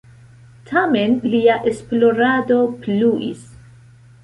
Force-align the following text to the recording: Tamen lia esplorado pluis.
Tamen 0.69 1.13
lia 1.35 1.59
esplorado 1.73 2.59
pluis. 2.87 3.47